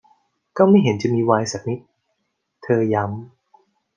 [0.57, 1.79] 'ก็ไม่เห็นจะมีไวน์สักนิด'
[2.63, 3.57] เธอย้ำ